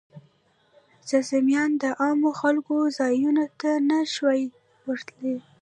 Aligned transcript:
جذامیان 1.09 1.71
د 1.81 1.83
عامو 2.01 2.31
خلکو 2.41 2.75
ځایونو 2.97 3.45
ته 3.59 3.69
نه 3.89 3.97
شوای 4.13 4.41
ورتلی. 4.87 5.35